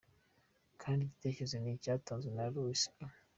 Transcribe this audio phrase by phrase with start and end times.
[0.75, 3.05] Ikindi gitekerezo ni icyatanzwe na Louisa E.